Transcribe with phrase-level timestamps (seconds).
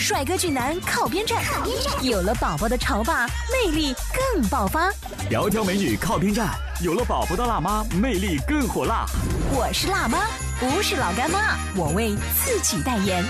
[0.00, 1.44] 帅哥俊男靠边站，
[2.02, 3.94] 有了宝宝的潮爸魅力
[4.32, 4.90] 更爆发。
[5.30, 9.04] 窈窕美女靠边站，有了宝宝的辣妈魅力更火辣。
[9.52, 10.26] 我是辣妈，
[10.58, 13.22] 不是老干妈，我为自己代言。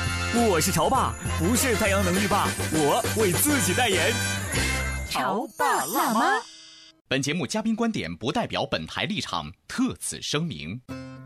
[0.49, 4.13] 我是潮爸，不是太阳能浴霸，我为自己代言。
[5.11, 6.41] 潮爸辣妈。
[7.09, 10.81] 本节目嘉宾观点不代表本台立场，特此声明。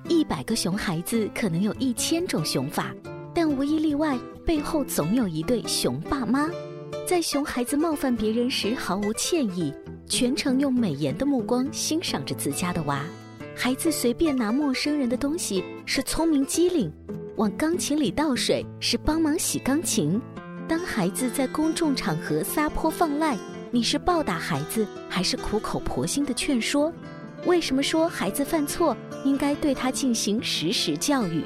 [0.08, 2.90] 一百个熊孩子可能有一千种熊法，
[3.34, 6.50] 但无一例外，背后总有一对熊爸妈，
[7.06, 9.72] 在熊孩子冒犯别人时毫无歉意，
[10.06, 13.02] 全程用美颜的目光欣赏着自家的娃。
[13.56, 16.92] 孩子随便拿陌生人的东西是聪明机灵，
[17.36, 20.20] 往钢琴里倒水是帮忙洗钢琴。
[20.68, 23.38] 当孩子在公众场合撒泼放赖，
[23.70, 26.92] 你是暴打孩子还是苦口婆心的劝说？
[27.46, 31.44] 为什么说孩子犯错应该对他进行实时教育？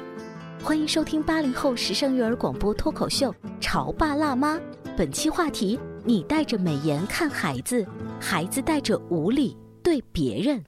[0.61, 4.55] 欢迎收听八零后时尚育儿广播脱口秀《潮爸辣妈》，
[4.95, 7.85] 本期话题：你带着美颜看孩子，
[8.19, 10.61] 孩子带着无理对别人。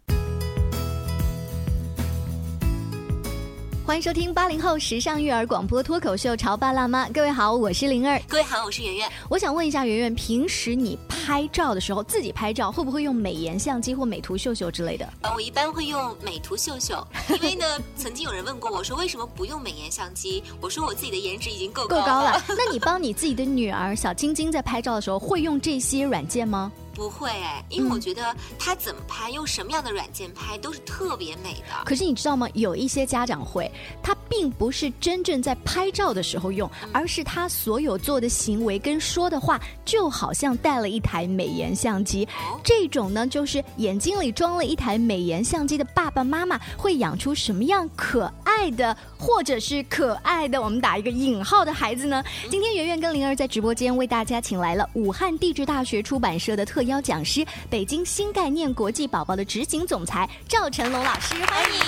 [3.84, 8.22] 欢迎收听八零后时尚育儿广播脱口秀《潮爸辣妈》，各位好，我是灵儿。
[8.28, 9.12] 各位好，我是圆圆。
[9.28, 15.12] 我想问一下圆圆，平时你拍照的时候，自己拍照会不会用美颜相机或美图秀秀之类的？
[15.22, 17.66] 呃，我一般会用美图秀秀， 因为呢，
[17.96, 22.34] 曾经有人问过我说为什么不用美颜相机，我说我自己的颜值已经够够高了。
[22.34, 22.44] 了。
[22.50, 26.72] 那你帮你自己的女儿小晶晶在拍照的时候，会用这些软件吗？
[27.02, 28.23] 不会哎，因为我觉得
[28.60, 31.84] 他怎么拍，用什么样的软件拍，都是特别美的。
[31.84, 32.48] 可是你知道吗？
[32.54, 33.72] 有一些家长会，
[34.04, 42.28] 他并不是真正在拍照的时候用，而是他所有做的行为跟说的话，就好像带了一台美颜相机。
[42.64, 52.23] 这种呢，就是眼睛里装了一台美颜相机的爸爸妈妈，会养出什么样可爱的，或者是可爱的，我们打一个引号的孩子呢？
[52.48, 61.80] 今天圆圆跟灵儿在直播间为大家请来了武汉地质大学出版社的特邀讲师，北京新概念国际宝宝的执行总裁赵成龙老师，欢迎。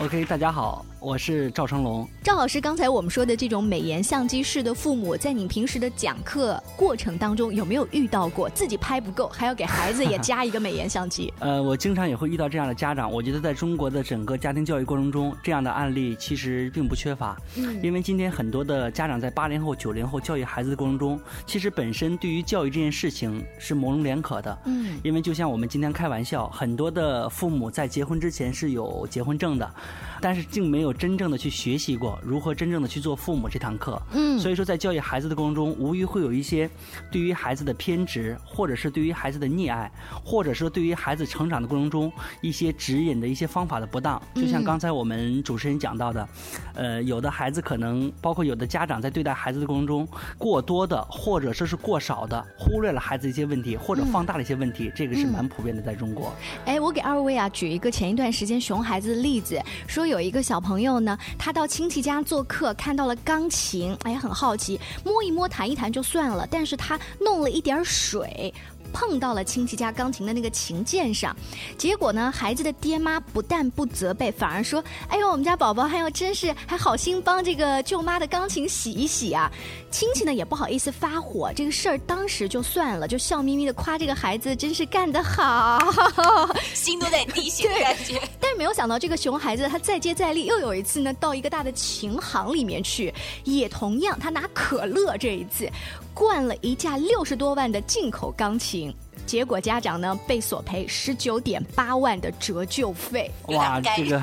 [0.00, 2.06] OK，大家好，我是赵成龙。
[2.22, 11.32] 赵老师，刚才我们说的这种美颜相机式的父母，在你平时的讲课过程当中，有没有遇到过自己拍不够，还要给孩子也加一个美颜相机？
[11.40, 13.10] 呃，我经常也会遇到这样的家长。
[13.10, 17.34] 我觉得在中国的整个家庭教育过程中，这样的案例其实并不缺乏。
[17.56, 24.58] 嗯因为今天很多的家长在八零后、九零后教育孩子的过程中，其实本身对于教育这件事情是模棱两可的。
[24.66, 29.74] 嗯，因为就像我们今天开玩笑，很多的父母在结婚之前是有结婚证的，
[30.20, 34.00] 但是竟没有真正的去学习过如何真正的去做父母这堂课。
[34.12, 36.68] 嗯所以说在教育孩子的过程中，无疑会有一些
[37.10, 39.90] 对于孩子的偏执，或者是对于孩子的溺爱，
[40.24, 44.20] 或者说对于孩子成长的过程中一些指引的一些方法的不当。
[44.34, 46.28] 就像嗯刚才我们主持人讲到的，
[46.74, 50.08] 呃，有的孩子可能包括有的家长在对待孩子的过程中，
[50.38, 56.32] 过多的或者说是过少的忽略了孩子一些问题，或者放大了一些问题，这个是蛮普遍的在中国。
[56.64, 68.54] 哎，我给二位啊举一个前一段时间熊孩子的例子，说有一个小朋友朋友呢，他到亲戚家做客，看到了钢琴，哎呀，很好奇，摸一摸、弹一弹就算了，但是他弄了一点水。
[68.92, 71.34] 碰到了亲戚家钢琴的那个琴键上，
[71.78, 79.50] 结果呢，孩子的爹妈不但不责备，反而说：“哎呦，我们家宝宝还要真是还好心帮这个舅妈的钢琴洗一洗啊！”
[79.90, 85.80] 亲戚呢也不好意思发火，这个事儿当时就算了，就笑眯眯的夸这个孩子真是干得好。
[86.74, 88.20] 心都在滴血的感觉。
[88.38, 93.12] 但是没有想到，这个熊孩子他再接再厉，又有一次呢，到一个大的琴行里面去，
[93.44, 95.68] 也同样他拿可乐这一次
[96.14, 98.79] 灌了一架六十多万的进口钢琴。
[99.26, 103.30] 结果家长呢被索赔十九点八万的折旧费。
[103.48, 104.22] 哇，这个，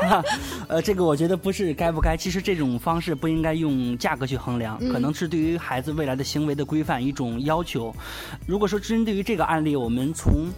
[0.68, 7.94] 呃，这个我觉得不是该不该，其实这种方式不应该用价格去衡量，可能是对于孩子未来的行为的规范一种要求。
[8.46, 10.50] 如果说针对于这个案例，我们从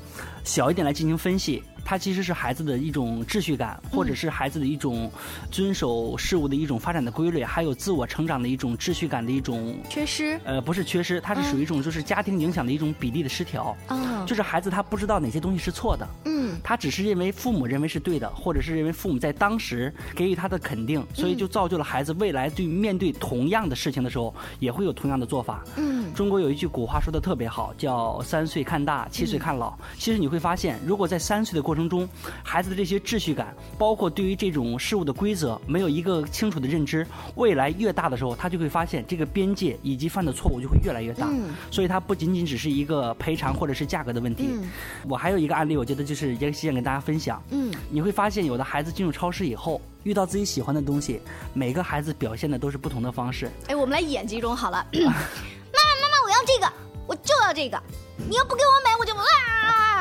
[0.44, 1.62] 小一点来进行分析。
[1.86, 5.08] 它其实是孩子的一种秩序感，或者是孩子的一种
[5.52, 10.36] 遵守事物的一种发展的规律，还有自我成长的一种秩序感的一种缺失。
[10.44, 13.76] 呃，不是缺失，它是属于一种就是家庭影响的一种比例的失调。
[13.86, 16.08] 啊，就是孩子他不知道哪些东西是错的。
[16.24, 25.62] 嗯，他只是认为父母认为是对的，或者是认为父母在当时给予他的肯定，所以就造就了孩子未来对面对同样的事情的时候也会有同样的做法。
[25.76, 29.72] 嗯，中国有一句古话说的特别好，叫“三岁看大，七岁看老”。
[29.96, 32.08] 其实你会发现，如果在三岁的过程中，
[32.42, 41.26] 孩子的这些秩序感，包括对于这种事物的规则，没有一个清楚的认知，未来越大的时候，他就会发现这个边界以及犯的错误就会越来越大。
[41.30, 44.48] 嗯，所以它不仅仅只是一个赔偿或者是价格的问题。
[44.50, 44.70] 嗯，
[45.08, 47.42] 我还有一个案例，我觉得就是也想跟大家分享。
[47.50, 51.20] 嗯，你会发现有的孩子进入超市以后，遇到自己喜欢的东西，
[51.52, 53.50] 每个孩子表现的都是不同的方式。
[53.68, 54.86] 哎，我们来演几种好了。
[54.92, 56.72] 妈 妈，妈妈，我要这个，
[57.06, 57.82] 我就要这个，
[58.16, 59.24] 你要不给我买，我就啊。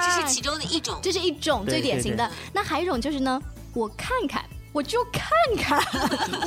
[0.05, 2.29] 这是其中的一种，这是一种最典型的。
[2.53, 3.41] 那还有一种就是呢，
[3.73, 5.79] 我看看，我就看看，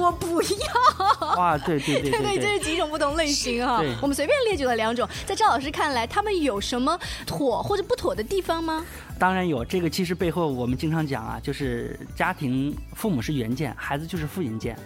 [0.00, 1.36] 我不要。
[1.36, 3.82] 哇，对对对对对，这是几种不同类型哈。
[4.00, 8.84] 我们随便列举了两种，在赵老师看来，他们有什么妥或者不妥的地方吗？
[9.18, 14.78] 当然有，这个其实背后我们经常讲啊，就是家庭父母是原件，孩子就是复印件。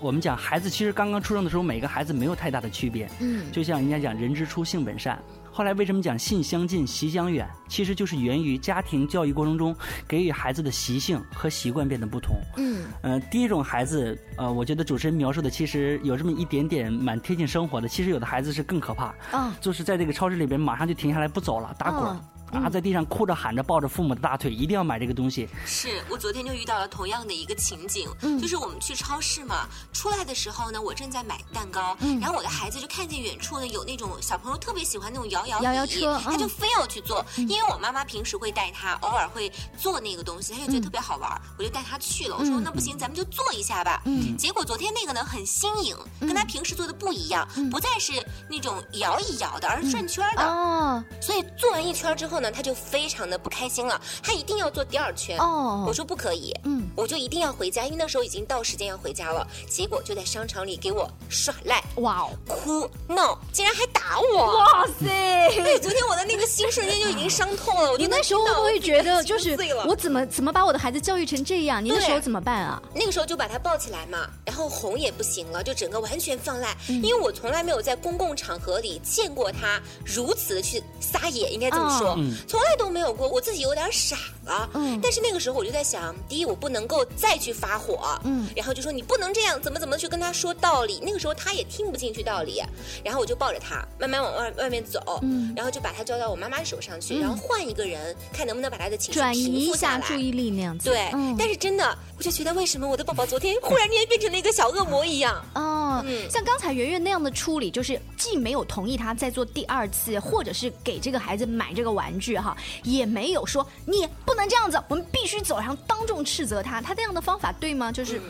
[0.00, 3.08] 我们讲孩子其实刚刚出生的时候，每个孩子没有太大的区别。
[3.20, 5.18] 嗯，就像人家讲人之初性本善。
[5.52, 7.46] 后来为什么讲性相近习相远？
[7.68, 9.76] 其实就是源于家庭教育过程中
[10.08, 12.34] 给予孩子的习性和习惯变得不同。
[12.56, 17.86] 嗯，呃，第一种孩子，呃，我觉得主持人描述的其实有这么一点点蛮贴近生活的。
[17.86, 22.20] 其实有的孩子是更可怕，啊，就是在这个超市里边马上就停下来不走了，打滚。
[22.52, 25.48] 啊，在地上哭着喊着，抱着父母的大腿，一定要买这个东西。
[25.64, 28.08] 是我昨天就遇到了同样的一个情景，
[28.40, 42.36] 就是我们去超市嘛，出来的时候呢，我正在买蛋糕，然后我的孩子就看见远处呢有那种小朋友特别喜欢那种摇摇摇摇车，他就非要去坐，因为我妈妈平时会带他，偶尔会做那个东西，他就觉得特别好玩，我就带他去了。
[42.38, 44.02] 我说那不行，咱们就坐一下吧。
[44.04, 48.12] 嗯，结果昨天那个呢很新颖，跟他平时做的不一样，不再是
[48.50, 50.42] 那种摇一摇的，而是转圈的。
[50.42, 53.22] 哦，所以做完一圈之后呢，他就非常。
[53.22, 55.38] 的不开心了，他一定要做第二圈。
[55.38, 59.46] 哦，我说不可以，嗯，我就一定要回家，因为那时候已经到时间要回家了。
[59.70, 64.58] 结果就在商场里给我耍赖，哇哦，哭闹，竟然还打我！
[64.58, 65.06] 哇塞！
[65.54, 67.92] 对，昨天我的那个心瞬间就已经伤痛了。
[67.92, 69.56] 我你那时候会不会觉得，就是
[69.86, 71.82] 我怎么怎么把我的孩子教育成这样？
[71.82, 72.82] 你那时候怎么办啊？
[72.94, 76.76] 那个时候就把他抱起来嘛，然后哄也不行了，就整个完全放赖。
[76.88, 82.18] 因为我从来没有在公共场合里见过他如此的去撒野，应该怎么说，
[82.48, 83.12] 从来都没有。
[83.12, 90.98] 过我自己有点傻了，嗯，但是那个时候我就在想，第一我不能够再去发火，嗯，然后就说你不能这样，怎么怎么去跟他说道理。
[91.02, 92.62] 那个时候他也听不进去道理，
[93.04, 100.88] 然后我就抱着他慢慢往外外面走，嗯，然后就把他交到我妈妈手上去，然后换一个人，看能不能把他的情绪转移一下注意力那样子。
[100.88, 105.44] 对，但是真的，我就觉得为什么我的宝宝昨天忽然间变成了一个小恶魔一样？
[105.54, 113.44] 哦，嗯，像刚才圆圆那样的处理，就是既没有同意他再做第二次，或者是给这个孩子买这个玩具哈，也没有。
[113.46, 116.80] 说你不能这样子，我们必须走上当众斥责他。
[116.80, 117.92] 他这样的方法对吗？
[117.92, 118.20] 就是，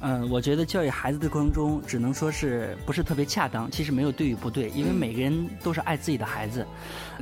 [0.00, 3.70] 嗯，我觉得教育孩子的过程中，只能说是不是特别恰当。
[3.70, 6.66] 其实没有对与不对，因为每个人都是爱自己的孩子。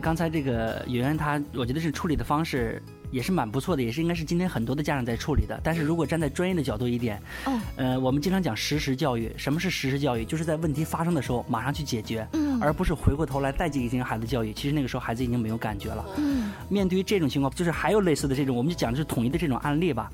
[0.02, 2.82] 刚才这个圆圆他，我觉得是处理的方式。
[3.10, 5.58] 也是蛮不错的，也是应该是今天很多的家长在处理的。
[5.62, 9.32] 但是如果站在专业的角度一点，哦，呃，我们经常讲实时教育。
[9.36, 10.24] 什么是实时教育？
[10.24, 14.52] 就是在问题发生的时候马上去解决，嗯，而不是回过头来再进行孩子教育。
[14.52, 16.04] 其实那个时候孩子已经没有感觉了。
[16.18, 20.10] 嗯，面对于这种情况，就是还有类似的这种，我们就讲的是统一的这种案例吧。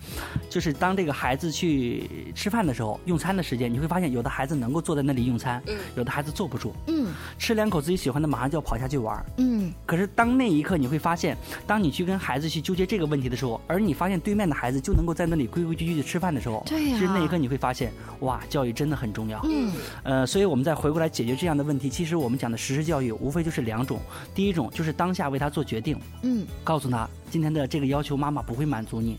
[0.50, 7.08] 就是当这个孩子去吃饭的时候，用餐的时间，你会发现有的孩子能够坐在那里用餐，嗯，有的孩子坐不住，嗯，
[7.38, 9.72] 吃两口自己喜欢的，马上就要跑下去玩，嗯。
[9.86, 12.81] 可是当那一刻你会发现，当你去跟孩子去纠结。
[12.86, 19.40] 这个问题的时候，而你发现对面的孩子就能够在那里规规矩矩的吃饭的时候，对呀，其实那一刻你会发现，哇，教育真的很重要。
[19.44, 19.72] 嗯，
[20.02, 24.00] 呃，所以我们再回过来解决这样的问题，其实我们讲的实施教育无非就是两种，
[24.34, 29.18] 第一种就是当下为他做决定，嗯，告诉他今天的这个要求妈妈不会满足你，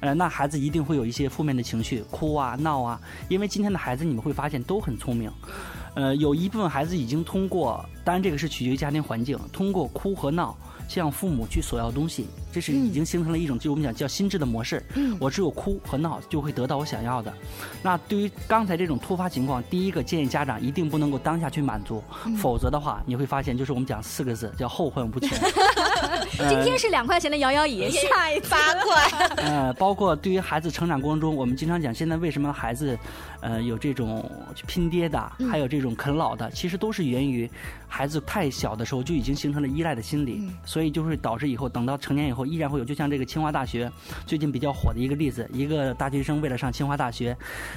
[0.00, 5.30] 呃，那孩子一定会有一些负面的情绪，哭啊闹啊，因为今天的孩子你们会发现都很聪明。
[5.94, 10.56] 呃，有一部分孩子已经通过，当然这个是取决于家庭环境，通过哭和闹
[10.88, 14.82] 向父母去索要东西，这是已经形成了一种，就我们讲叫心智的模式。
[14.94, 15.14] 嗯。
[15.20, 17.30] 我只有哭和闹就会得到我想要的。
[17.82, 22.02] 那对于刚才这种突发情况，第一个建议家长一定不能够当下去满足，
[22.38, 25.28] 否则的话你会发现，就是我们讲四个字叫后患无穷。
[26.48, 32.98] 今天是两块钱的摇摇椅，下一次八块， 呃，包括对于孩子成长过程中，我们经常讲，现在为什么孩子，
[33.40, 34.30] 呃，有这种
[34.66, 37.50] 拼爹的，还有这种啃老的，其实都是源于
[37.98, 43.90] 孩子太小的时候就已经形成了依赖的心理，所以就会导致以后等到成年以后依然会有，就像这个清华大学
[44.24, 47.36] 最近比较火的一个例子，一个大学生为了上清华大学，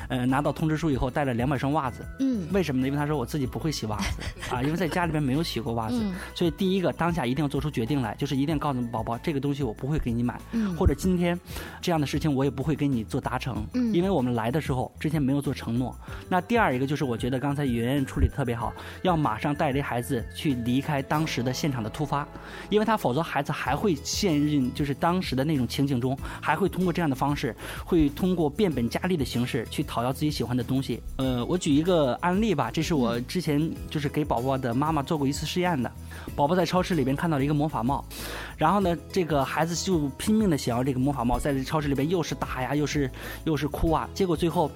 [0.09, 2.87] 呃，拿到通知书以后带了两百双袜子，嗯为什么呢？
[2.87, 4.21] 因为他说我自己不会洗袜子
[4.53, 11.39] 啊，因为在家里边没有洗过袜子，嗯所以第一个当下一定要做出决定来，就是一定要告诉宝宝这个东西我不会给你买，嗯或者今天
[11.81, 15.97] 这样的事情我也不会给你做达成，嗯因为我们来的时候之前没有做承诺。
[16.29, 22.27] 那第二一个就是我觉得刚才圆圆处理的特别好，要马上带领孩子去离开当时的现场的突发，
[22.70, 31.01] 因为他否则孩子还会陷入就是当时的那种情景中，还会通过这样的方式，会通过变本加厉的形式去讨要自己喜欢的东西。
[31.18, 35.91] 呃，我举一个案例吧，这是我之前就是给宝宝的妈妈做过一次试验的。
[36.36, 38.03] 宝宝在超市里边看到了一个魔法帽，
[38.58, 43.10] 然后呢，这个孩子就拼命的想要这个魔法帽，在这超市里边又是打呀，又是
[43.46, 44.72] 又是哭啊，结果最后，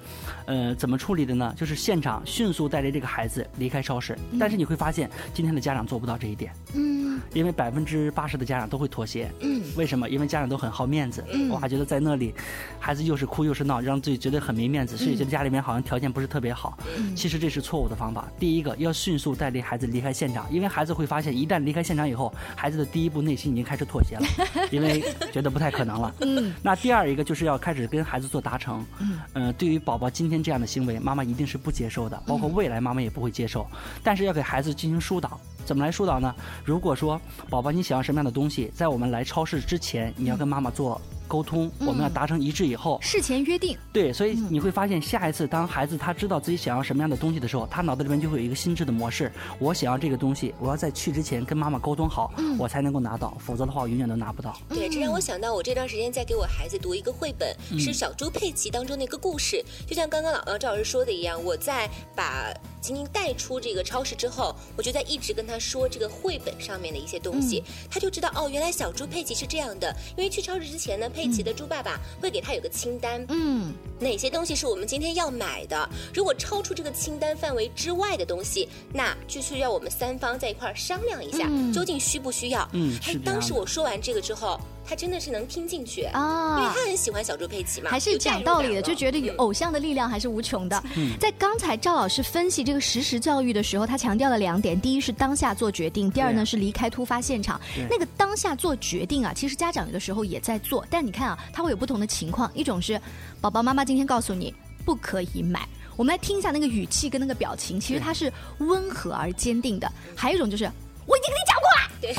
[0.46, 1.54] 呃，怎么处理的呢？
[1.56, 4.16] 就是现场迅速带着这个孩子离开超市。
[4.38, 6.52] 但是你会发现，今天的家长做不到这一点。
[6.74, 9.30] 嗯因为百分之八十的家长都会妥协。
[9.40, 10.08] 嗯为什么？
[10.08, 12.34] 因为家长都很好面子，嗯哇，觉得在那里，
[12.78, 16.78] 孩子又是哭又是闹，让自己觉得很没面子，所以觉得家里面好像条件不是特别好。
[16.96, 18.28] 嗯其实这是错误的方法。
[18.38, 24.26] 第一个要迅速带领孩子离开现场，因为孩子会发现，一旦离开现场以后，孩子的第一步内心已经开始妥协了，
[24.70, 26.14] 因为觉得不太可能了。
[26.20, 28.84] 嗯那第二一个就是要开始跟孩子做达成。
[28.98, 33.66] 嗯，呃，对于宝宝今天这样的行为，妈妈一定是不接受的，包括未来妈妈也不会接受。
[34.02, 36.34] 但是要给孩子进行疏导，怎么来疏导呢？
[36.64, 37.20] 如果说
[37.50, 54.56] 宝宝你想要什么样的东西，在我们来超市之前，你要跟妈妈做沟通，我们要达成一致以后，事前约定，对，所以你会发现，下一次当孩子他知道自己想要什么样的东西的时候，他脑子里面就会有一个心智的模式：我想要这个东西，我要在去之前跟妈妈沟通好，我才能够拿到，否则的话我永远都拿不到。
[54.68, 59.64] 对，这让我想到我这段时间在给我孩子读一个绘本，是《小猪佩奇》当中的一个故事。
[59.84, 62.54] 就像刚刚老呃赵老师说的一样，我在把
[62.86, 69.92] 晶晶带出这个超市之后，我就在一直跟他说这个绘本上面的一些东西，他就知道哦，原来小猪佩奇是这样的。
[70.16, 75.90] 因为去超市之前呢，佩奇的猪爸爸会给他有个清单，嗯哪些东西是我们今天要买的？
[76.14, 82.68] 如果超出这个清单范围之外的东西，那就需要我们三方在一块儿商量一下，嗯究竟需不需要。
[82.72, 86.72] 嗯哎当时我说完这个之后，他真的是能听进去啊，因为啊。
[86.74, 90.82] 他很喜欢小猪佩奇嘛，还是讲道理的，就觉得有嗯偶像的力量还是无穷的。
[90.96, 97.60] 嗯在刚才赵老师分析这个实时教育的时候，他强调了两点：第一是当下做决定，第二呢是离开突发现场。
[97.90, 102.50] 那个当下做决定啊，其实家长有的时候也在做，但你看啊，他会有不同的情况。
[102.54, 103.00] 一种是
[103.40, 105.66] 宝宝妈妈今天告诉你不可以买。
[105.96, 109.90] 我们来听一下那个语气跟那个表情，其实对它是温和而坚定的。
[110.14, 110.70] 还有一种就是
[111.06, 112.12] 我已经跟你讲过了，对，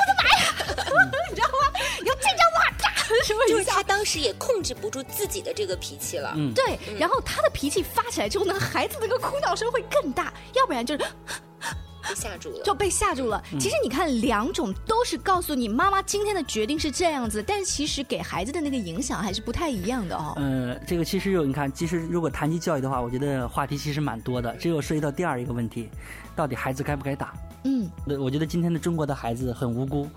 [4.08, 6.34] 时也控制不住自己的这个脾气了。
[6.38, 11.04] 嗯，对，然后他的脾气发起来之后呢，孩子那个哭闹声会更大，要不然就是
[12.08, 12.64] 被吓住了。
[12.64, 13.44] 就被吓住了。
[13.60, 20.34] 其实你看，两种都是告诉你妈妈今天的决定是这样子，但其实给孩子的那个影响还是不太一样的哦。
[20.38, 24.56] 呃，这个其实有你看，其实如果谈及教育的话，我觉得话题其实蛮多的。
[24.56, 25.90] 这又涉及到第二一个问题，
[26.34, 27.34] 到底孩子该不该打？
[27.68, 30.08] 嗯，呃我觉得今天的中国的孩子很无辜，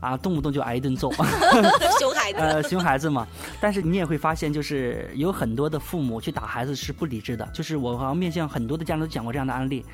[0.00, 1.12] 啊，动不动就挨一顿揍。
[2.00, 3.26] 熊孩子，呃，熊孩子嘛，
[3.60, 7.46] 但是你也会发现，就是有很多的父母去打孩子是不理智的。
[7.52, 9.84] 就是我好像面向很多的家长都讲过这样的案例。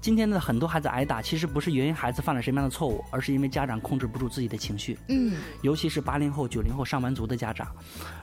[0.00, 4.98] 今天的很多孩子挨打，其实不是源于孩子犯了什么样的错误，而是因为家长控制不住自己的情绪。
[5.08, 7.66] 嗯，尤其是八零后、九零后上班族的家长，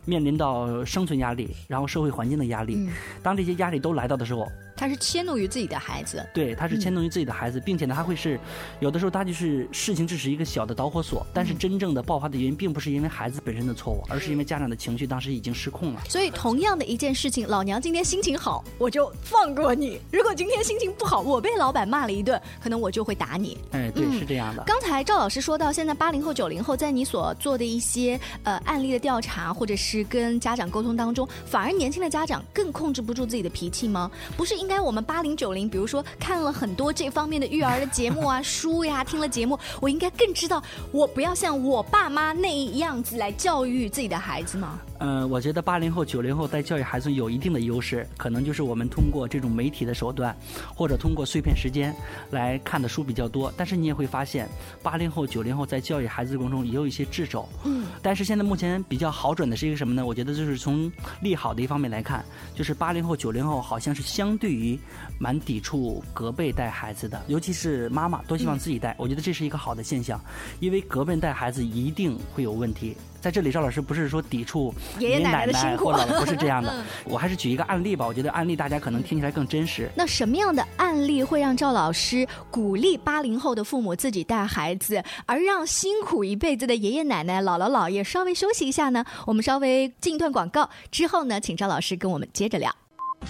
[0.05, 2.75] 面临到生存压力，然后社会环境的压力。
[2.77, 2.89] 嗯
[3.21, 4.47] 当这些压力都来到的时候，
[4.81, 6.27] 他是迁怒于自己的孩子。
[6.33, 8.39] 对，他是迁怒于自己的孩子，并且呢，他会是
[8.79, 16.01] 有的时候他就是事情只是一个小的导火索，但是真正的爆发的原因并不是因为孩子本身的错误，而是因为家长的情绪当时已经失控了。
[16.09, 23.55] 所以，同样的一件事情，老娘今天心情好，我就放过你；如果今天心情不好，我被老板骂了一顿，可能我就会打你。
[23.73, 24.63] 哎，对，嗯是这样的。
[24.65, 34.09] 刚才赵老师说到，现在八零后、九零后在你所做的一些呃案例的调查，或者是跟家长沟通当中，反而年轻的家长更控制不住自己的脾气吗？
[34.35, 40.63] 不是应该我们八零九零，比如说看了很多这方面的育儿的节目啊、 书呀，听了节目，我应该更知道
[40.93, 44.79] 我不要像我爸妈那样子来教育自己的孩子吗？
[45.03, 50.35] 嗯，我觉得八零后、九零后在教育孩子有一定的优势，可能就是我们通过这种媒体的手段，
[50.75, 51.91] 或者通过碎片时间
[52.29, 53.51] 来看的书比较多。
[53.57, 54.47] 但是你也会发现，
[54.83, 57.49] 八零后、九零后在教育孩子过程中也有一些掣肘。
[57.63, 57.87] 嗯。
[57.99, 60.05] 但是现在目前比较好转的是一个什么呢？
[60.05, 64.79] 我觉得就是从利好的一方面来看，就是八零后、九零后好像是相对于
[65.17, 68.95] 蛮抵触隔辈带孩子的，尤其是妈妈都希望自己带。
[68.99, 70.21] 我觉得这是一个好的现象，
[70.59, 72.95] 因为隔辈带孩子一定会有问题。
[73.21, 78.05] 在这里，赵老师不是说抵触爷爷奶奶或者不是这样的， 我还是举一个案例吧。
[78.05, 79.89] 我觉得案例大家可能听起来更真实。
[79.95, 89.05] 那什么样的案例会让赵老师鼓励八零后的父母自己带孩子，而让辛苦一辈子的爷爷奶奶、姥姥姥爷稍微休息一下呢？
[89.27, 92.75] 我们稍微进一段广告之后呢，请赵老师跟我们接着聊。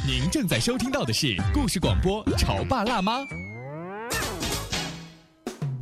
[0.07, 3.19] 您正在收听到的是故事广播《潮爸辣妈》。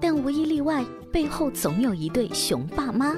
[0.00, 3.16] 但无一例外，背后总有一对熊爸妈，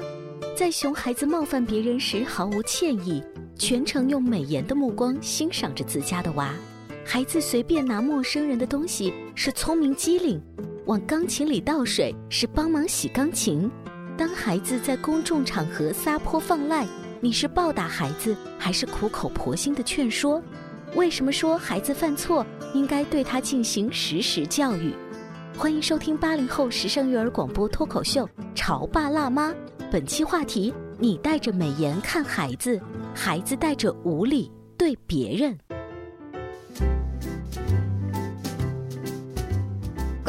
[0.55, 3.21] 在熊孩子冒犯别人时毫无歉意，
[3.57, 6.53] 全程用美颜的目光欣赏着自家的娃。
[7.05, 10.41] 孩子随便拿陌生人的东西是聪明机灵，
[10.85, 13.69] 往钢琴里倒水是帮忙洗钢琴。
[14.17, 16.87] 当孩子在公众场合撒泼放赖，
[17.19, 20.41] 你是暴打孩子还是苦口婆心的劝说？
[20.95, 24.93] 为什么说孩子犯错应该对他进行实时教育？
[25.59, 28.25] 欢迎收听八零后时尚育儿广播脱口秀
[28.55, 29.49] 《潮爸辣妈》，
[29.91, 32.79] 本期话题：你带着美颜看孩子，
[33.13, 35.59] 孩子带着无理对别人。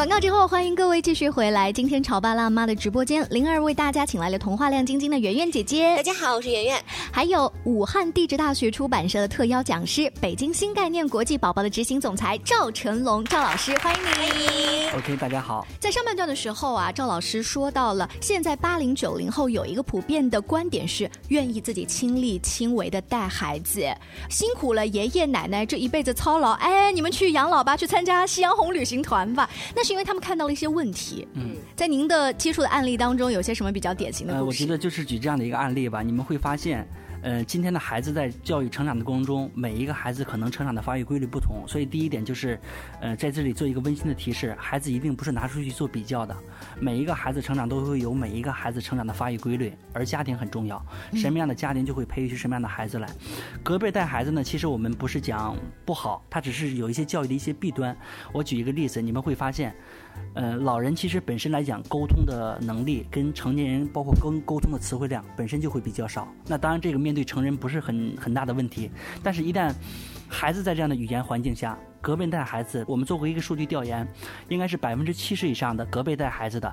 [0.00, 1.70] 广告之后，欢迎各位继续回来。
[1.70, 5.94] 今天潮爸辣妈的直播间，灵儿为大家请来了童话亮晶晶的圆圆姐姐。
[5.94, 6.82] 大家好，我是圆圆。
[7.12, 14.00] 还有武汉地质大学出版社的特邀讲师，北京新概念国际宝宝的执行总裁赵成龙赵老师，欢迎
[14.38, 14.88] 你。
[14.96, 15.66] OK，大家好。
[15.78, 23.82] 在上半段的时候啊，赵老师说到了，现在八零九零后有一个普遍的观点是，愿意自己亲力亲为的带孩子，
[24.30, 29.94] 辛苦了爷爷奶奶这一辈子操劳，哎，你们去养老吧，去参加夕阳红旅行团吧，那是。
[29.94, 34.62] 因为他们看到了一些问题，嗯，在您的接触的案例当中，有些什么比较典型的故事？
[34.62, 36.88] 我觉得就是举这样的一个案例吧，你们会发现。
[37.22, 42.58] 呃，今天的孩子在教育成长的过程中，每一个孩子可能成长的发育规律不同，所以第一点就是，
[43.00, 46.34] 呃，在这里做一个温馨的提示：孩子一定不是拿出去做比较的。
[46.78, 53.08] 每一个孩子成长都会有每一个孩子成长的发育规律，而家庭很重要，什么样的家庭就会培育出什么样的孩子来。
[53.62, 55.54] 隔辈带孩子呢，其实我们不是讲
[55.84, 57.94] 不好，它只是有一些教育的一些弊端。
[58.32, 59.74] 我举一个例子，你们会发现。
[60.34, 66.28] 呃，老人其实本身来讲，沟通的能力跟成年人，包括沟沟通的词汇量本身就会比较少。
[66.46, 68.90] 那当然，这个面对成人不是很很大的问题。
[69.22, 69.74] 但是，一旦
[70.28, 74.06] 孩子在这样的语言环境下，隔辈带孩子，我们做过一个数据调研，
[74.48, 76.72] 应该是百分之七十以上的隔辈带孩子的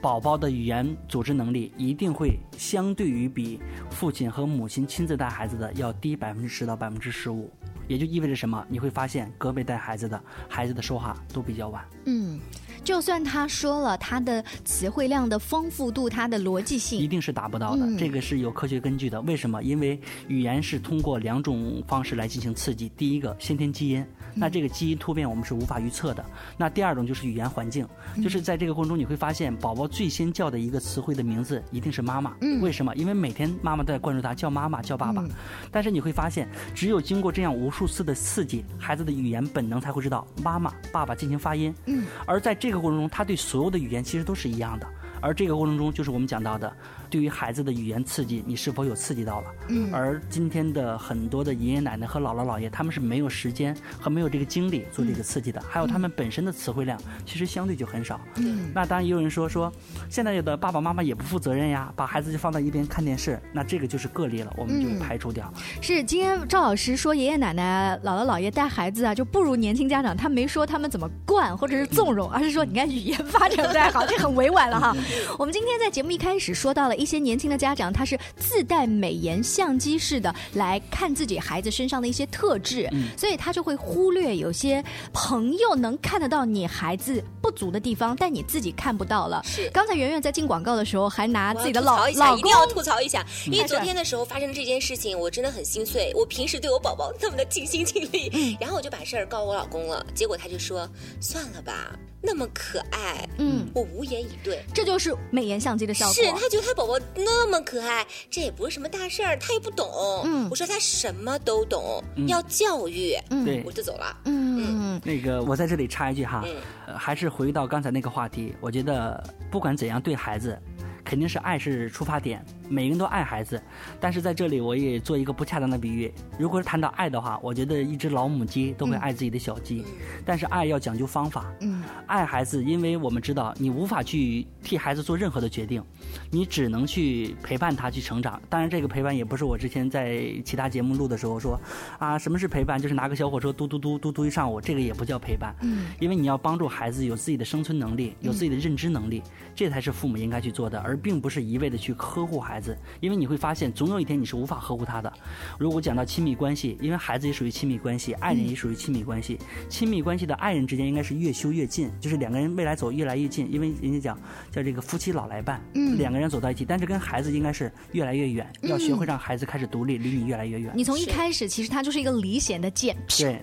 [0.00, 7.50] 宝宝的语言组织能力，一定会相对于比父亲和母亲亲自带孩子的要低百分之十到百分之十五。
[7.88, 8.64] 也就意味着什么？
[8.68, 11.82] 你会发现，隔辈带孩子的孩子的说话都比较晚。
[12.06, 12.38] 嗯。
[12.84, 17.86] 就算他说了，他的词汇量的丰富度，他的逻辑性一定是达不到的。
[17.98, 19.20] 这个是有科学根据的。
[19.22, 19.62] 为什么？
[19.62, 22.90] 因为语言是通过两种方式来进行刺激。
[22.96, 26.24] 第一个，先天基因，那这个基因突变我们是无法预测的。
[26.56, 27.86] 那第二种就是语言环境，
[28.22, 32.34] 就是在这个过程中你会发现，宝宝最先叫的一个词汇的名字一定是妈妈。
[32.62, 32.94] 为什么？
[32.96, 35.22] 因为每天妈妈都在关注他，叫妈妈，叫爸爸。
[35.70, 41.74] 但是你会发现，只有经过这样无数次的刺激，孩子的语言本能才会知道妈妈、爸爸进行发音。
[41.84, 42.78] 嗯，而在这个。
[42.78, 44.86] 过程中，他对所有的语言其实都是一样的，
[45.20, 46.72] 而这个过程中就是我们讲到的，
[47.10, 49.46] 对于孩子的语言刺激，你是否有刺激到了？
[49.68, 58.20] 嗯而今天的很多的爷爷奶奶和姥姥姥爷，他们是没有时间和没有这个精力做这个刺激的，还有他们本身的词汇量其实相对就很少。
[58.36, 59.72] 嗯那当然也有人说说，
[60.10, 65.52] 现在有的爸爸妈妈也不负责任呀，把孩子就放在一边看电视，那这个就是个例了，我们就嗯排除掉。
[65.80, 70.16] 是今天赵老师说爷爷奶奶、姥姥姥爷带孩子啊，就不如年轻家长。
[70.16, 74.96] 他没说他们怎么惯或者是纵容，而是说你看语言发展不太好，这很委婉了哈。
[75.38, 84.82] 我们今天在节目一开始说到了一些年轻的家长，他是自带美颜相机式的来看自己孩子身上的一些特质，所以他就会忽略有些
[85.12, 89.42] 朋友能看得到你孩子不足的地方，但你自己看不到了。
[89.44, 96.12] 是刚才圆圆在进广告的时候还拿自己的老老公一定要吐槽一下，因为昨天的时候发生的这件事情，我真的很心碎。
[96.14, 100.88] 我平时对我宝宝那么的尽心尽力，嗯然后我就把事儿告我老公了，结果他就说
[101.20, 104.64] 算了吧，那么可爱，嗯，我无言以对。
[104.74, 106.14] 这就是美颜相机的效果。
[106.14, 109.86] 是他觉得他宝宝那么可爱，这也不是什么大事儿，他也不懂。
[110.24, 110.48] 嗯。
[110.50, 113.44] 我说他什么都懂，要教育，嗯。
[113.44, 113.62] 对。
[113.64, 114.16] 我就走了。
[114.24, 115.00] 嗯。
[115.04, 116.56] 那个，我在这里插一句哈，嗯。
[116.86, 120.58] 呃，还是回到刚才那个话题，我觉得不管怎样对孩子，
[121.04, 123.60] 肯定是爱是出发点，每个人都爱孩子。
[124.00, 129.84] 但是在这里，我也做一个不恰当的比喻，如果是谈到爱的话，我觉得一只老母鸡都会爱自己的小鸡，
[130.24, 131.52] 但是爱要讲究方法。
[131.60, 135.82] 嗯爱孩子，因为我们知道你无法去替孩子做任何的决定，
[136.30, 138.40] 你只能去陪伴他去成长。
[138.48, 141.60] 当然，这个陪伴也不是我之前在其他节目录的时候说，
[141.98, 142.80] 啊，什么是陪伴？
[142.80, 145.54] 就是拿个小火车嘟嘟嘟嘟嘟一上午，这个也不叫陪伴。
[145.62, 149.22] 嗯因为你要帮助孩子有自己的生存能力，有自己的认知能力，
[149.54, 152.57] 这才是父母应该去做的，而并不是一味的去呵护孩子。
[153.00, 155.12] 因为你会发现，总有一天你是无法呵护他的。
[155.58, 163.52] 如果讲到亲密关系，因为孩子也属于亲密关系，爱人也属于亲密关系，亲密关系的爱人之间应该是越修越近，就是两个人未来走越来越近。
[163.52, 164.18] 因为人家讲
[164.50, 170.72] 叫这个夫妻老来伴，嗯两个人走到一起，但是跟孩子应该是越来越远，要学会让孩子开始独立，离你越来越远。
[170.74, 172.96] 你从一开始，其实他就是一个离弦的箭。
[173.18, 173.40] 对，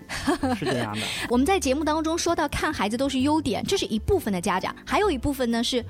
[0.55, 1.01] 是这样的。
[1.29, 5.83] 我们在节目当中说到，看孩子都是优点，这是一部分的家长，还有一部分呢是。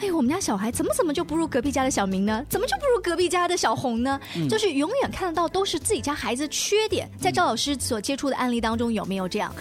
[0.00, 2.44] 哎呦，我们家小孩怎么怎么就不如隔壁家的小明呢？
[2.48, 4.18] 怎么就不如隔壁家的小红呢？
[4.48, 7.10] 就是永远看得到都是自己家孩子缺点。
[7.18, 9.52] 在赵老师所接触的案例当中，有没有这样？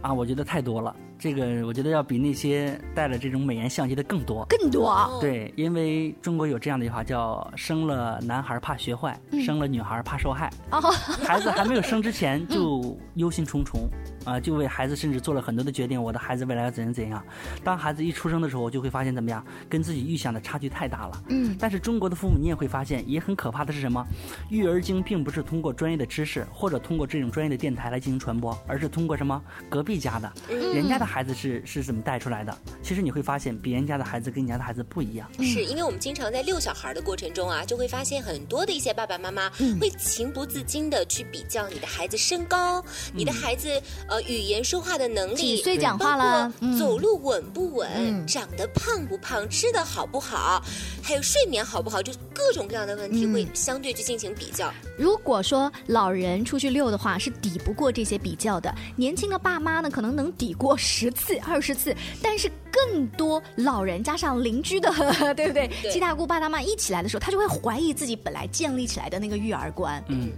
[0.00, 0.96] 啊，我觉得太多了。
[1.22, 4.44] 这个我觉得要比那些带了这种美颜相机的更多。
[4.48, 5.08] 更多啊？
[5.20, 10.50] 对，因为中国有这样的一句话叫“生了男孩怕学坏，生了女孩怕受害”。
[10.72, 10.80] 哦，
[11.22, 13.86] 孩子还没有生之前就忧心忡忡，
[14.24, 17.22] 啊、就为孩子甚至做了很多的决定，我的孩子未来要怎样怎样。
[17.62, 21.22] 当孩子一出生的时候，就会发现怎么样，跟自己预想的差距太大了。
[21.28, 24.04] 嗯但是中国的父母，你也会发现，也很可怕的是什么？
[24.50, 30.32] 育儿经并不是通过专业的知识或者通过这种专业的电台来进行传播，而是通过什么隔壁家的，
[30.74, 32.56] 人家的孩子是是怎么带出来的？
[32.82, 35.28] 其实你会发现，别人家的孩子跟你家的孩子不一样。
[35.40, 43.68] 是因为我们经常在遛小孩的过程中啊，就会发现很多的一些爸爸妈妈会情不自禁的去比较你的孩子身高，你的孩子
[44.08, 50.64] 呃语言说话的能力，几岁讲话了走路稳不稳，嗯长得胖不胖，吃的好不好，
[51.02, 54.72] 还有睡眠好不好，就各种各样的问题嗯会相对去进行比较。
[54.96, 58.72] 如果说老人出去遛的话，是抵不过这些比较的。
[58.96, 64.90] 年轻的爸妈呢，可能能抵过十次、二十次，但是更多老人加上邻居的，
[65.34, 65.68] 对不对？
[65.68, 70.02] 对七大姑八大妈一起来的时候，他就会怀疑自己本来建立起来的那个育儿观。
[70.08, 70.30] 嗯，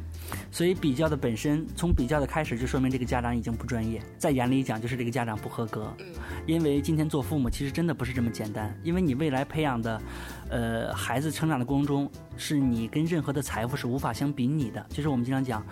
[0.51, 5.95] 所以比较的本身，从比较的开始就说明这个家长已经不专业，在眼里讲就是这个家长不合格。
[6.01, 6.07] 嗯
[6.47, 10.03] 因为今天做父母其实真的不是这么简单，因为你未来培养的，
[10.51, 14.85] 呃，孩子成长的过程中，是你跟任何的财富是无法相比拟的。
[14.91, 15.65] 就是我们经常讲。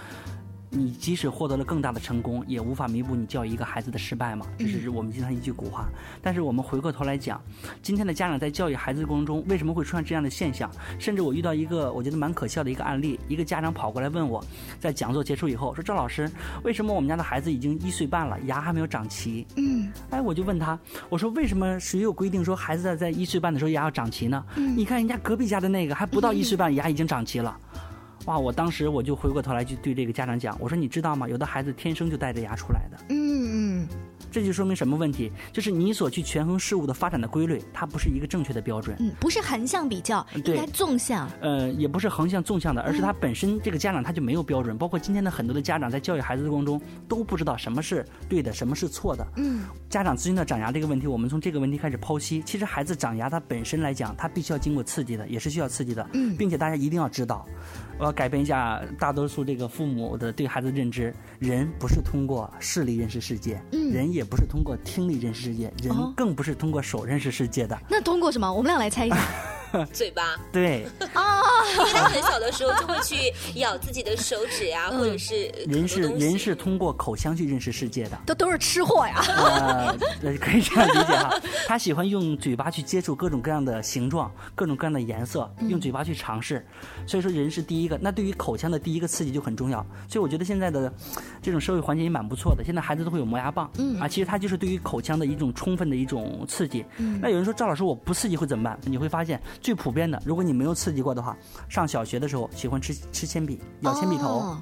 [0.74, 5.86] 你即使获得了更大的成功，也无法弥补你教育一个孩子的失败嘛，这是我们经常一句古话。
[6.22, 7.38] 但是我们回过头来讲，
[7.82, 10.70] 今天的家长在教育孩子的过程中，为什么会出现这样的现象？
[10.98, 14.42] 甚至我遇到一个我觉得蛮可笑的一个案例，一个家长跑过来问我，
[14.80, 16.30] 在讲座结束以后说：“赵老师，
[16.64, 20.78] 为什么我们家的孩子已经一岁半了，牙还没有长齐？”嗯，哎，我就问他，
[21.10, 24.42] 我说为什么谁有规定说孩子在在一岁半的时候牙要长齐呢？
[24.56, 27.54] 你看人家隔壁家的那个还不到一岁半， 牙已经长齐了。
[28.26, 28.38] 哇！
[28.38, 31.28] 我当时我就回过头来就对这个家长讲，我说你知道吗？
[31.28, 32.96] 有的孩子天生就带着牙出来的。
[33.08, 33.88] 嗯嗯，
[34.30, 35.30] 这就说明什么问题？
[35.52, 38.96] 就是你所去权衡事物的发展的规律，它不是一个正确的标准。
[39.00, 41.28] 嗯，不是横向比较，应对该纵向。
[41.40, 44.76] 呃，也不是横向纵向的，而是嗯他本身这个家长他就没有标准。
[44.78, 49.26] 包括今天的很多的家长在教育孩子的过程中都不知道什么是对的，什么是错的。
[49.36, 52.42] 嗯，家长咨询到长牙这个问题，我们从这个问题开始剖析。
[52.46, 56.06] 其实孩子长牙，它本身来讲，它必须要经过刺激的，也是需要刺激的。
[56.12, 57.46] 嗯并且大家一定要知道，
[57.98, 61.14] 我要改变一下大多数这个父母的对孩子的认知。
[61.38, 67.78] 人不是通过视力认识世界，嗯人也不是通过听力认识世界，人哦更不是通过手认识世界的。
[67.88, 68.52] 那通过什么？
[68.52, 69.16] 我们俩来猜一下。
[69.92, 71.42] 嘴巴，对， 哦
[71.78, 78.18] 因为他很小的时候就会去咬自己的手指呀、或者是人是人是通过口腔去认识世界的。
[78.26, 79.22] 都都是吃货呀。
[79.36, 81.40] 呃，呃可以这样理解哈。
[81.66, 86.64] 他喜欢用嘴巴去接触各种各样的形状、各种各样的颜色，用嘴巴去尝试。
[87.06, 87.98] 所以说，人是第一个。
[88.00, 89.84] 那对于口腔的第一个刺激就很重要。
[90.08, 90.92] 所以我觉得现在的
[91.40, 92.62] 这种社会环境也蛮不错的。
[92.64, 96.84] 现在孩子都会有磨牙棒，嗯啊，其实它就是对于口腔的一种充分的一种刺激。
[97.20, 98.78] 那有人说赵老师我不刺激会怎么办？
[98.84, 101.36] 你会发现最普遍的，如果你没有刺激过的话，
[101.68, 104.40] 上小学的时候喜欢吃吃铅笔，咬铅笔头。
[104.40, 104.58] 哦。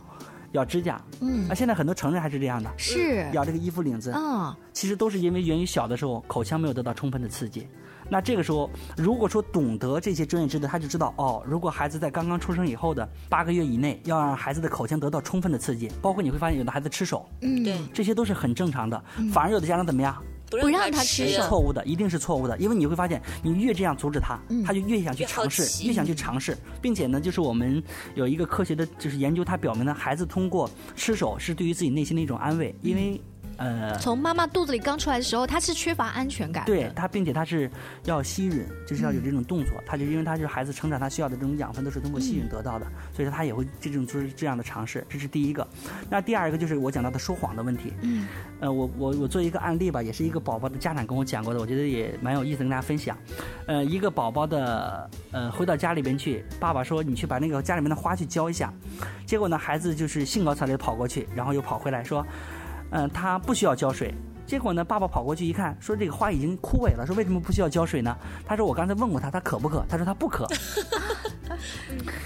[0.53, 3.25] 咬指甲，嗯，啊，现在很多成人还是这样的，是。
[3.33, 7.69] 咬这个衣服领子，啊，其实都是因为源于小的时候口腔没有得到充分的刺激。
[8.09, 19.01] 那这个时候，如果说懂得这些专业知识，他就知道哦，如果孩子在刚刚出生以后的八个月以内，要让孩子的口腔得到充分的刺激，包括你会发现有的孩子吃手，嗯，对，这些都是很正常的。
[19.33, 20.21] 反而有的家长怎么样？
[20.51, 27.83] 不不让他他吃手错误的，一定是错误的，因为你会发现，你越这样阻止他，他就越想去尝试，越越想去尝试，并且呢，就是我们
[28.17, 33.21] 有一个科学的，就是研究，它表明呢，孩子通过吃手是对于自己内心的一种安慰，因为，
[33.61, 36.65] 呃，从妈妈肚子里刚出来的时候，他是缺乏安全感。
[36.65, 37.71] 对他，并且他是
[38.05, 39.75] 要吸吮，就是要有这种动作。
[39.85, 45.07] 他就因为他就是孩子成长，他需要的这种养分都是通过吸吮得到的，所以说他也会这种就是这样的尝试。
[45.11, 45.67] 这是第一个。
[46.09, 47.93] 那第二个就是我讲到的说谎的问题。
[48.01, 48.27] 嗯，
[48.61, 53.15] 呃，我我我做一个案例吧，也是一个宝宝的家长跟我讲过的，我觉得也蛮有意思，跟大家分享。
[53.67, 58.73] 呃，一个宝宝的呃回到家里边去，爸爸说你去把那个家里面的花去浇一下，
[59.27, 62.27] 结果呢孩子就是兴高采烈跑过去，然后又跑回来说，
[62.91, 64.15] 嗯、它不需要浇水。
[64.51, 68.19] 结果呢，爸爸跑过去一看，说这个花已经枯萎了，说为什么不需要浇水呢？
[68.45, 69.87] 他说我刚才问过他，他渴不渴？
[69.89, 70.45] 他说他不渴。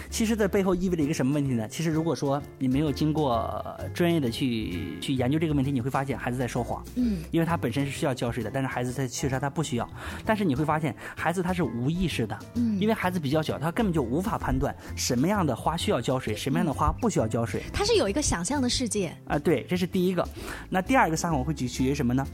[0.09, 1.67] 其实，在背后意味着一个什么问题呢？
[1.69, 3.35] 其实，如果说你没有经过
[3.79, 6.83] 呃专业的去去研究这个问题，你会发现孩子在说谎。
[6.95, 9.89] 嗯，因为他本身是需要浇水的，但是孩子在确实他不需要。
[10.25, 12.39] 但是你会发现，孩子他是无意识的。
[12.55, 17.63] 嗯，因为孩子比较小，他根本就无法判断什么样的花需要浇水，什么样的花不需要浇水。
[17.73, 19.15] 他是有一个想象的世界。
[19.27, 20.27] 啊，对，这是第一个。
[20.69, 22.27] 那第二个撒谎会取取决于什么呢？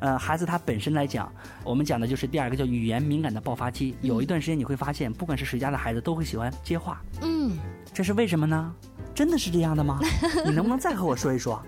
[0.00, 1.32] 呃，孩子他本身来讲，
[1.64, 3.96] 我们讲的就是第二个叫语言敏感的爆发期。
[4.00, 7.58] 有一段时间你会发现，不管是谁家的孩子都会喜欢接话，嗯，
[7.92, 8.72] 这是为什么呢？
[9.12, 9.98] 真的是这样的吗？
[10.46, 11.60] 你能不能再和我说一说？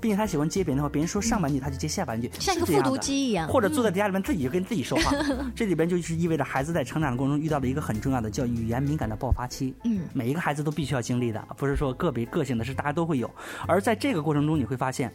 [0.00, 3.48] 并且他喜欢接别人的话，别人说上半句他就接下半句，像一个复读机一样。
[3.48, 5.12] 或者坐在家里面自己就跟自己说话，
[5.56, 9.74] 这里边就是意味着孩子在成长的过程中遇到了一个很重要的叫语言敏感的爆发期。
[9.84, 13.28] 嗯，每一个孩子都必须要经历的，不是说个别个性的，是大家都会有。
[13.66, 15.12] 而在这个过程中，你会发现，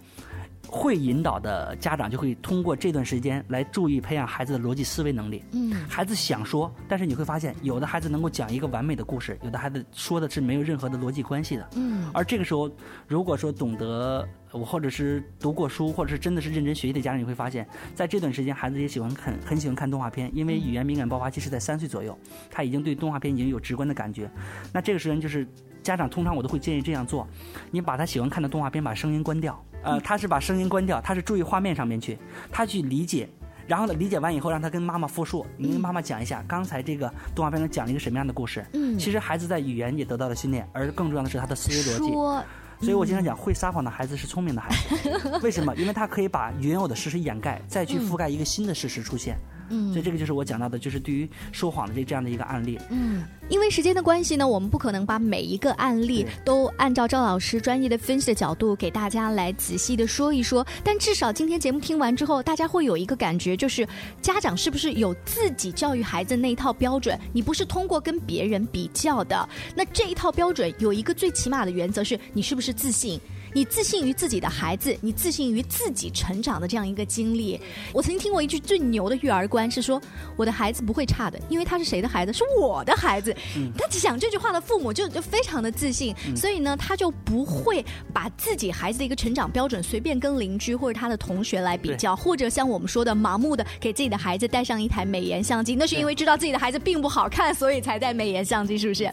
[0.73, 5.43] 会引导的家长就会通过这段时间来注意培养孩子的逻辑思维能力。
[5.51, 11.69] 嗯，孩子想说，但是你会发现，有的孩子能够讲一个完美的故事，有的孩子说的是没有任何的逻辑关系的。
[11.75, 12.67] 嗯，而这个时候，
[13.07, 22.17] 如果说懂得，我或者是读过书，或者是真的是认真学习的家长，你会发现在这段时间，孩子也喜欢看，很喜欢看动画片，因为语言敏感爆发期是在三岁左右，
[22.49, 24.27] 他已经对动画片已经有直观的感觉。
[24.71, 25.47] 那这个时间就是
[25.83, 27.27] 家长通常我都会建议这样做，
[27.69, 32.17] 你把他喜欢看的动画片把声音关掉，呃，他是把声音关掉，他是注意画面上面去，
[32.51, 33.29] 他去理解。
[33.65, 38.65] 然后呢，理解完以后，让他跟妈妈复述，你跟妈妈讲一下刚才这个动画片中讲了一个什么样的故事。
[38.73, 42.11] 嗯其实孩子在语言也得到了训练，而更重要的是他的思维逻辑。
[42.11, 42.43] 说
[42.81, 45.39] 所以我经常讲，会撒谎的孩子是聪明的孩子。
[45.41, 45.73] 为什么？
[45.77, 49.37] 因为他可以把原有的事实掩盖，再去覆盖一个新的事实出现。
[49.37, 52.79] 嗯所以这个就是我讲到的，就是对于说谎的这这样的一个案例。
[52.89, 60.65] 嗯，因为时间的关系呢，我们不可能把每一个案例都按照赵老师专业的分析的角度给大家来仔细的说一说。
[60.83, 63.87] 但至少今天节目听完之后，大家会有一个感觉，就是
[64.21, 67.19] 家长是不是有自己教育孩子那一套标准？
[67.31, 69.47] 你不是通过跟别人比较的。
[69.75, 73.19] 那这一套标准有一个最起码的原则是，你是不是自信？
[73.53, 77.59] 你自信于自己的孩子，你自信于自己成长的这样一个经历。
[77.93, 80.01] 我曾经听过一句最牛的育儿观是说，
[80.35, 82.33] 我的孩子不会差的，因为他是谁的孩子？
[82.33, 83.35] 是我的孩子。
[83.77, 99.09] 他讲这句话的父母就就非常的自信，所以呢，他就不会把自己孩子的一个成长标准随便跟邻居或者他的同学来比较，或者像我们说的盲目的给自己的孩子带上一台美颜相机，那是因为知道自己的孩子并不好看，所以才带美颜相机，是不是？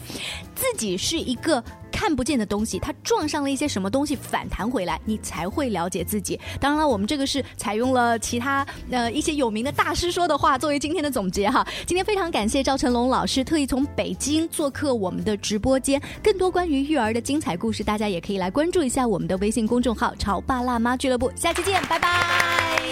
[0.54, 1.62] 自己是一个。
[2.00, 6.40] 看不见的东西，它撞上了一些什么东西反弹回来，你才会了解自己。
[6.58, 11.62] 当然了，我们这个是采用了其他呃一些有名的大师说的话作为今天的总结哈。
[11.84, 21.30] 今天非常感谢赵成龙老师特意从北京做客我们的直播间，更多关于育儿的精彩故事，大家也可以来关注一下我们的微信公众号“潮爸辣妈俱乐部”。
[21.36, 22.88] 下期见，拜拜。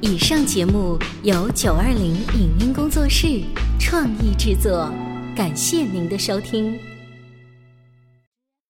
[0.00, 3.42] 以上节目由九二零影音工作室
[3.78, 4.90] 创意制作，
[5.34, 6.93] 感谢您的收听。